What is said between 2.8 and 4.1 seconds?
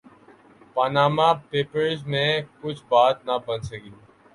بات نہ بن سکی۔